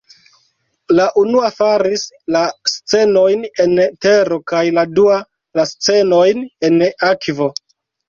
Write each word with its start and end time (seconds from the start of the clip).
La 0.99 1.03
unua 1.23 1.51
faris 1.59 2.05
la 2.37 2.41
scenojn 2.73 3.45
en 3.67 3.77
tero 4.07 4.41
kaj 4.55 4.65
la 4.81 4.89
dua 4.97 5.21
la 5.63 5.71
scenojn 5.77 6.45
en 6.73 6.85
akvo. 7.15 7.55